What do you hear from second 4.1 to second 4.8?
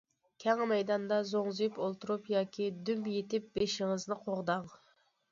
قوغداڭ.